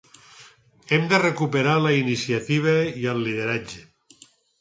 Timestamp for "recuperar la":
1.23-1.91